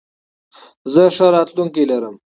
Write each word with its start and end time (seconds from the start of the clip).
زه 0.93 1.03
ښه 1.15 1.27
راتلونکې 1.35 1.83
لرم. 1.91 2.15